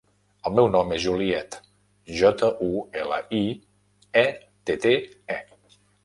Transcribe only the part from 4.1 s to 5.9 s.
e, te, te, e.